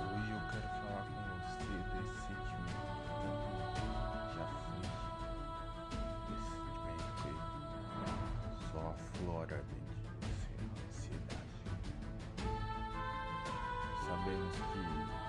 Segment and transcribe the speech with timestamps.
[0.00, 3.30] Hoje eu quero falar com você desse sentimento que
[4.32, 4.96] te aflige,
[6.28, 7.32] desse sentimento que
[8.72, 11.60] só aflora dentro de você, a ansiedade.
[14.06, 15.19] Sabemos que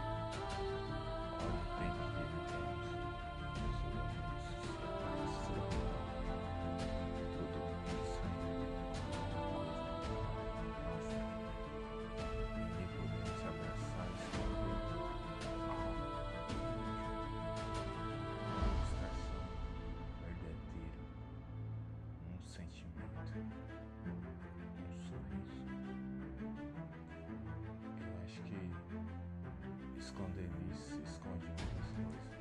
[30.12, 32.32] escondendo isso se esconde muitas coisas.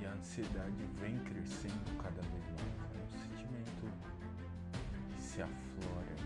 [0.00, 2.80] E a ansiedade vem crescendo cada vez mais.
[2.94, 3.84] É um sentimento
[5.14, 6.19] que se aflora.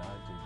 [0.00, 0.37] A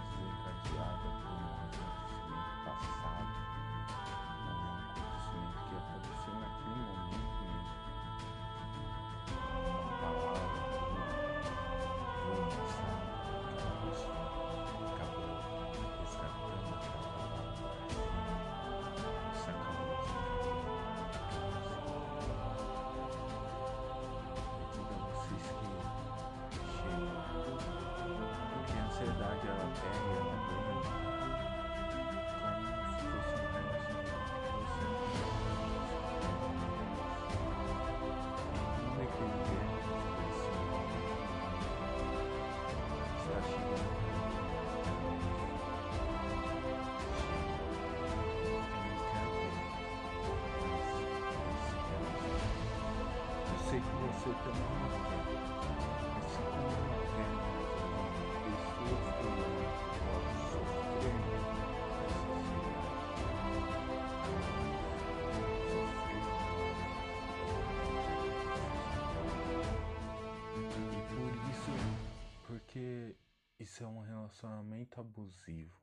[74.32, 75.78] relacionamento abusivo.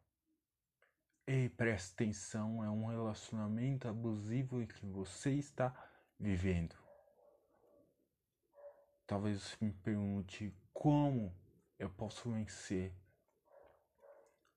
[1.27, 5.71] Ei, presta atenção, é um relacionamento abusivo que você está
[6.19, 6.75] vivendo.
[9.05, 11.31] Talvez você me pergunte como
[11.77, 12.91] eu posso vencer.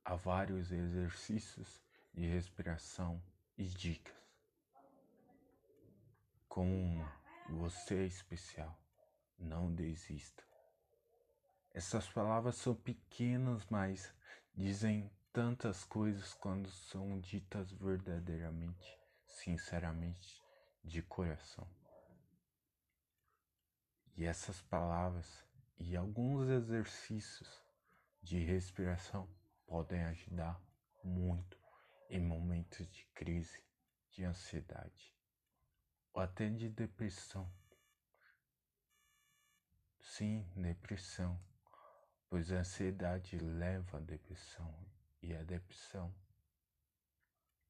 [0.04, 3.22] Há vários exercícios de respiração
[3.58, 4.16] e dicas.
[6.48, 7.12] Como uma,
[7.50, 8.76] você é especial.
[9.38, 10.51] Não desista.
[11.74, 14.14] Essas palavras são pequenas, mas
[14.54, 20.42] dizem tantas coisas quando são ditas verdadeiramente, sinceramente,
[20.84, 21.66] de coração.
[24.14, 25.42] E essas palavras
[25.78, 27.62] e alguns exercícios
[28.22, 29.26] de respiração
[29.66, 30.60] podem ajudar
[31.02, 31.58] muito
[32.10, 33.64] em momentos de crise,
[34.10, 35.16] de ansiedade
[36.12, 37.50] ou até de depressão.
[39.98, 41.40] Sim, depressão,
[42.32, 44.74] pois a ansiedade leva à depressão
[45.20, 46.10] e a depressão,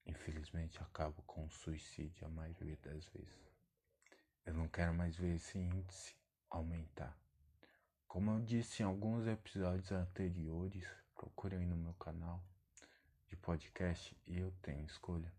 [0.07, 3.53] infelizmente, acaba com o suicídio a maioria das vezes.
[4.47, 6.15] Eu não quero mais ver esse índice
[6.49, 7.19] aumentar.
[8.07, 12.41] Como eu disse em alguns episódios anteriores, procurem no meu canal
[13.27, 15.33] de podcast e eu tenho escolha.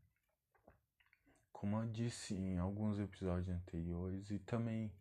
[1.49, 4.91] Como eu disse em alguns episódios anteriores e também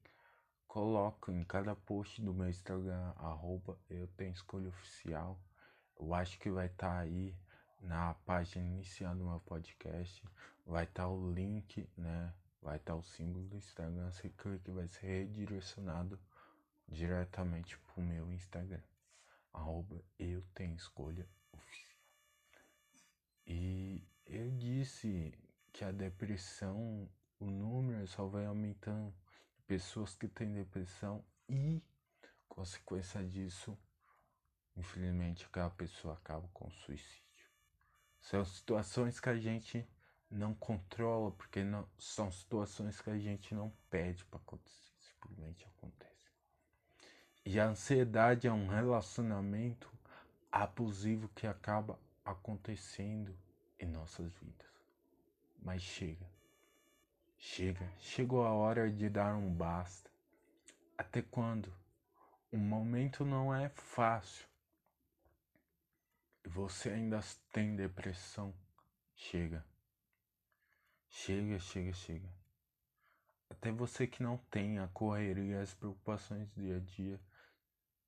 [0.73, 5.39] coloco em cada post do meu Instagram, arroba eu tenho escolha oficial.
[6.01, 7.37] Eu acho que vai estar tá aí
[7.79, 10.27] na página inicial do meu podcast.
[10.65, 12.33] Vai estar tá o link, né?
[12.63, 14.11] Vai estar tá o símbolo do Instagram.
[14.11, 16.19] Você clica vai ser redirecionado
[16.89, 18.81] diretamente pro meu Instagram.
[19.53, 22.01] arroba eu tenho escolha oficial.
[23.47, 25.35] E eu disse
[25.71, 27.07] que a depressão,
[27.39, 29.13] o número só vai aumentando
[29.73, 31.83] pessoas que têm depressão e,
[32.47, 33.75] consequência disso,
[34.77, 37.49] infelizmente aquela pessoa acaba com suicídio.
[38.21, 39.89] São situações que a gente
[40.31, 46.31] não controla, porque não, são situações que a gente não pede para acontecer, simplesmente acontece.
[47.43, 49.91] E a ansiedade é um relacionamento
[50.51, 53.35] abusivo que acaba acontecendo
[53.81, 54.69] em nossas vidas.
[55.63, 56.31] Mas chega.
[57.44, 57.93] Chega.
[57.99, 60.09] Chegou a hora de dar um basta.
[60.97, 61.75] Até quando?
[62.53, 64.47] O momento não é fácil.
[66.44, 67.19] E você ainda
[67.53, 68.55] tem depressão.
[69.17, 69.67] Chega.
[71.09, 72.29] Chega, chega, chega.
[73.50, 77.21] Até você que não tem a correria, as preocupações do dia a dia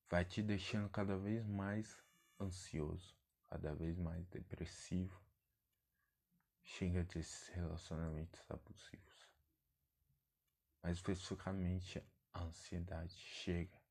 [0.08, 2.00] vai te deixando cada vez mais
[2.40, 3.12] ansioso,
[3.50, 5.20] cada vez mais depressivo.
[6.62, 9.13] Chega desses relacionamentos abusivos.
[10.84, 12.04] Mais especificamente,
[12.34, 13.14] a ansiedade.
[13.14, 13.82] Chega.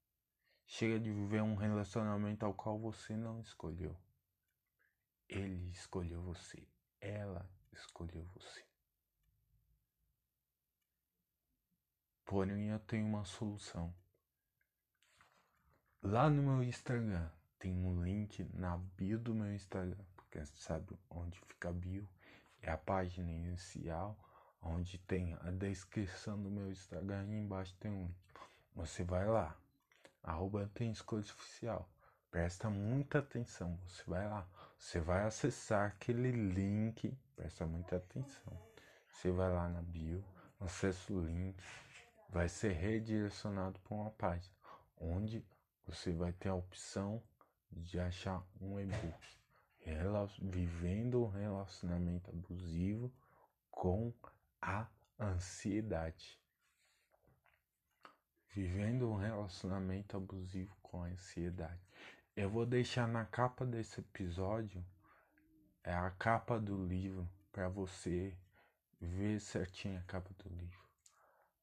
[0.68, 3.98] Chega de viver um relacionamento ao qual você não escolheu.
[5.28, 6.68] Ele escolheu você.
[7.02, 8.64] Ela escolheu você.
[12.24, 13.92] Porém, eu tenho uma solução.
[16.00, 20.96] Lá no meu Instagram tem um link na bio do meu Instagram, porque você sabe
[21.10, 22.08] onde fica a bio,
[22.62, 24.16] é a página inicial,
[24.64, 28.14] onde tem a descrição do meu Instagram e embaixo tem um.
[28.76, 29.56] Você vai lá,
[30.24, 31.90] arroba tem escolha oficial.
[32.32, 34.48] Presta muita atenção, você vai lá,
[34.80, 38.60] você vai acessar aquele link, presta muita atenção.
[39.08, 40.24] Você vai lá na bio,
[40.60, 41.64] acessa o link,
[42.30, 44.54] vai ser redirecionado para uma página
[44.98, 45.46] onde
[45.86, 47.22] você vai ter a opção
[47.72, 49.34] de achar um e-book
[50.42, 53.12] vivendo um relacionamento abusivo
[53.70, 54.14] com
[54.64, 54.88] a
[55.20, 56.40] ansiedade.
[58.56, 61.82] Vivendo um relacionamento abusivo com a ansiedade.
[62.36, 64.84] Eu vou deixar na capa desse episódio
[65.84, 68.38] é a capa do livro para você
[69.02, 70.80] ver certinho a capa do livro.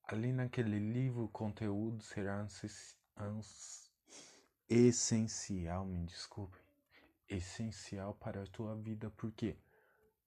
[0.07, 2.47] Ali naquele livro o conteúdo será
[4.69, 6.59] essencial, me desculpe,
[7.29, 9.57] essencial para a tua vida, porque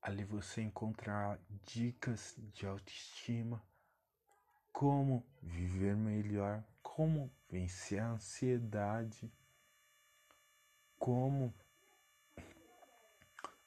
[0.03, 3.63] ali você encontrará dicas de autoestima,
[4.73, 9.31] como viver melhor, como vencer a ansiedade,
[10.99, 11.53] como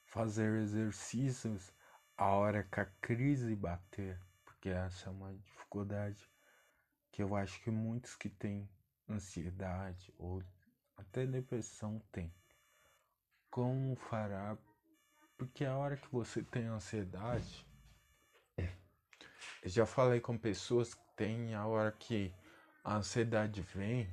[0.05, 1.73] fazer exercícios
[2.19, 6.31] a hora que a crise bater, porque essa é uma dificuldade
[7.11, 8.69] que eu acho que muitos que têm
[9.09, 10.43] ansiedade ou
[10.99, 12.31] até depressão tem.
[13.51, 14.55] Como fará?
[15.37, 17.67] Porque a hora que você tem ansiedade,
[18.57, 22.33] eu já falei com pessoas que têm a hora que
[22.83, 24.09] a ansiedade vem,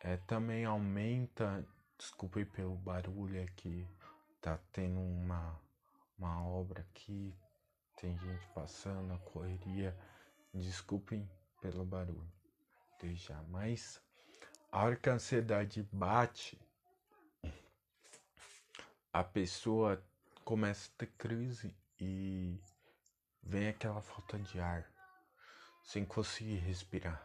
[0.00, 1.66] é, também aumenta.
[1.98, 3.86] Desculpe pelo barulho aqui,
[4.40, 5.58] tá tendo uma,
[6.18, 7.34] uma obra aqui,
[7.96, 9.96] tem gente passando, a correria.
[10.52, 11.28] Desculpem
[11.60, 12.30] pelo barulho,
[13.00, 14.02] desde já, mas
[14.70, 16.60] a hora que a ansiedade bate,
[19.12, 20.02] a pessoa
[20.44, 22.60] começa a ter crise e
[23.42, 24.90] vem aquela falta de ar,
[25.82, 27.24] sem conseguir respirar.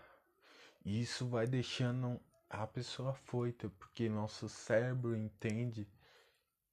[0.85, 2.19] E isso vai deixando
[2.49, 5.87] a pessoa foita, porque nosso cérebro entende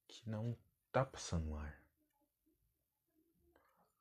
[0.07, 0.55] que não
[0.91, 1.81] tá passando ar.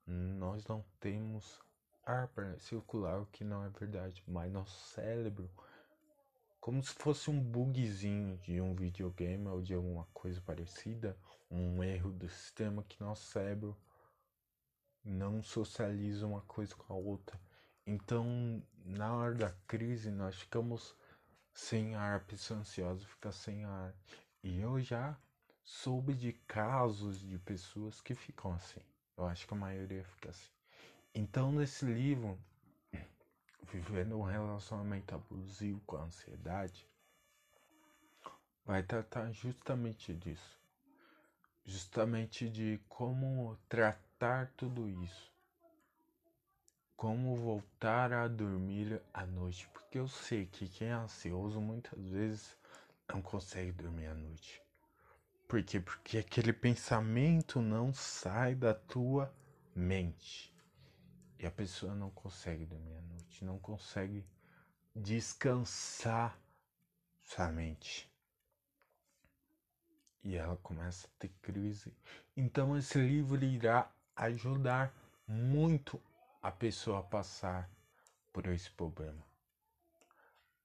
[0.06, 1.60] Nós não temos
[2.04, 5.50] ar para circular, o que não é verdade, mas nosso cérebro
[6.64, 11.14] como se fosse um bugzinho de um videogame ou de alguma coisa parecida,
[11.50, 13.76] um erro do sistema que nosso cérebro
[15.04, 17.38] não socializa uma coisa com a outra.
[17.86, 20.96] Então, na hora da crise, nós ficamos
[21.52, 23.94] sem ar, a pessoa ansiosa fica sem ar.
[24.42, 25.14] E eu já
[25.62, 28.80] soube de casos de pessoas que ficam assim.
[29.18, 30.50] Eu acho que a maioria fica assim.
[31.14, 32.38] Então, nesse livro,
[33.64, 36.88] vivendo um relacionamento abusivo com a ansiedade,
[38.64, 40.58] vai tratar justamente disso.
[41.64, 45.32] Justamente de como tratar tudo isso.
[46.96, 49.68] Como voltar a dormir à noite.
[49.72, 52.56] Porque eu sei que quem é ansioso muitas vezes
[53.08, 54.62] não consegue dormir à noite.
[55.48, 55.80] Por quê?
[55.80, 59.34] Porque aquele pensamento não sai da tua
[59.74, 60.53] mente.
[61.44, 64.24] E a pessoa não consegue dormir à noite, não consegue
[64.96, 66.40] descansar
[67.22, 68.10] sua mente.
[70.22, 71.94] e ela começa a ter crise.
[72.34, 74.90] Então esse livro irá ajudar
[75.28, 76.00] muito
[76.40, 77.70] a pessoa a passar
[78.32, 79.22] por esse problema.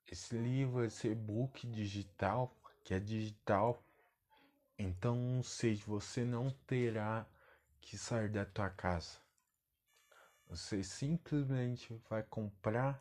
[0.09, 2.55] Esse livro, esse e-book digital,
[2.86, 3.83] que é digital,
[4.77, 7.27] então sei, você não terá
[7.81, 9.19] que sair da tua casa.
[10.50, 13.00] Você simplesmente vai comprar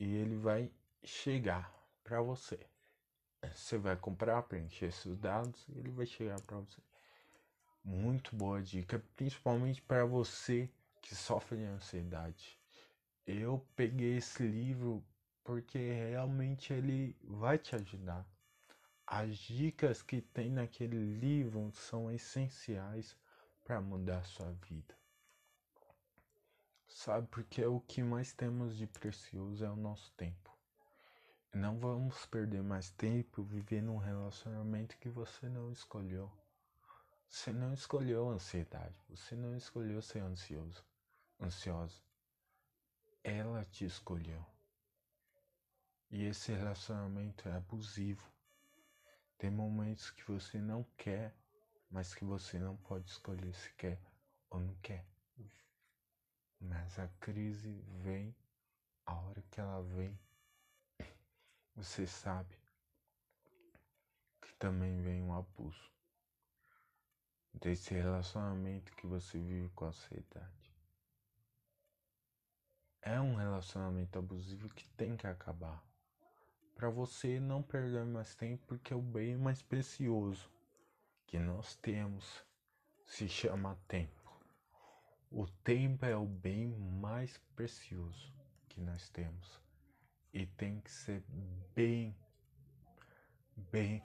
[0.00, 0.72] e ele vai
[1.04, 1.70] chegar
[2.02, 2.58] para você.
[3.54, 6.80] Você vai comprar, preencher seus dados e ele vai chegar para você.
[7.84, 10.70] Muito boa dica, principalmente para você
[11.02, 12.58] que sofre de ansiedade.
[13.26, 15.04] Eu peguei esse livro
[15.44, 18.26] porque realmente ele vai te ajudar.
[19.06, 23.14] As dicas que tem naquele livro são essenciais
[23.64, 25.01] para mudar a sua vida.
[26.94, 30.50] Sabe, porque o que mais temos de precioso é o nosso tempo.
[31.52, 36.30] Não vamos perder mais tempo vivendo um relacionamento que você não escolheu.
[37.28, 40.84] Você não escolheu a ansiedade, você não escolheu ser ansioso,
[41.40, 42.00] ansiosa.
[43.24, 44.44] Ela te escolheu.
[46.10, 48.30] E esse relacionamento é abusivo.
[49.38, 51.34] Tem momentos que você não quer,
[51.90, 53.98] mas que você não pode escolher se quer
[54.50, 55.11] ou não quer.
[56.62, 57.70] Mas a crise
[58.02, 58.34] vem
[59.04, 60.18] a hora que ela vem
[61.74, 62.54] você sabe
[64.42, 65.90] que também vem um abuso
[67.54, 70.72] desse relacionamento que você vive com a ansiedade.
[73.00, 75.82] É um relacionamento abusivo que tem que acabar.
[76.76, 80.50] Para você não perder mais tempo, porque é o bem mais precioso
[81.26, 82.44] que nós temos
[83.06, 84.21] se chama tempo.
[85.34, 88.30] O tempo é o bem mais precioso
[88.68, 89.58] que nós temos
[90.30, 91.24] e tem que ser
[91.74, 92.14] bem,
[93.56, 94.02] bem,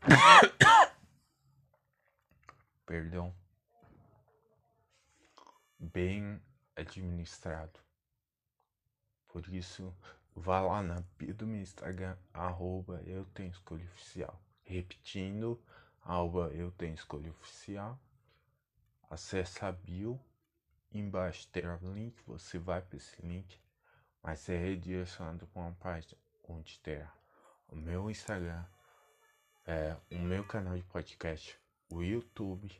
[2.84, 3.32] perdão,
[5.78, 6.42] bem
[6.74, 7.78] administrado.
[9.28, 9.94] Por isso,
[10.34, 14.42] vá lá na bio do meu Instagram, arroba eu tenho escolha oficial.
[14.64, 15.62] Repetindo,
[16.02, 17.96] arroba eu tenho escolha oficial.
[19.10, 20.20] Acesse a bio,
[20.92, 23.58] embaixo tem o link, você vai para esse link
[24.24, 26.18] vai ser redirecionado para uma página
[26.48, 27.12] onde terá
[27.68, 28.64] o meu Instagram,
[29.66, 31.58] é, o meu canal de podcast,
[31.90, 32.74] o YouTube,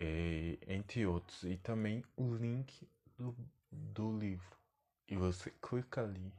[0.00, 2.88] e, entre outros, e também o link
[3.18, 3.36] do,
[3.72, 4.56] do livro.
[5.08, 6.32] E você clica ali,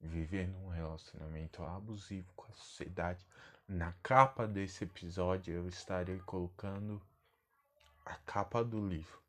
[0.00, 3.26] vivendo um relacionamento abusivo com a sociedade.
[3.68, 7.02] Na capa desse episódio eu estarei colocando
[8.08, 9.20] a capa do livro.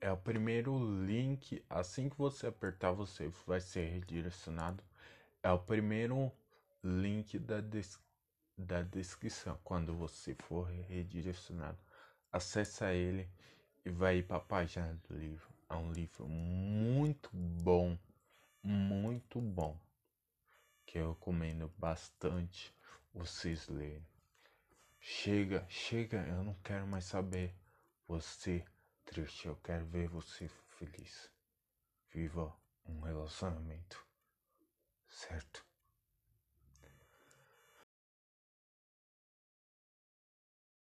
[0.00, 4.82] É o primeiro link, assim que você apertar, você vai ser redirecionado.
[5.40, 6.32] É o primeiro
[6.82, 8.00] link da, des
[8.58, 9.58] da descrição.
[9.62, 11.78] Quando você for redirecionado,
[12.32, 13.30] acessa ele
[13.84, 15.48] e vai para a página do livro.
[15.70, 17.96] É um livro muito bom,
[18.64, 19.78] muito bom,
[20.84, 22.74] que eu recomendo bastante
[23.14, 24.15] vocês lerem.
[25.08, 27.54] Chega, chega, eu não quero mais saber
[28.08, 28.64] você
[29.04, 31.30] triste, eu quero ver você feliz.
[32.10, 32.52] Viva
[32.84, 34.04] um relacionamento,
[35.06, 35.65] certo?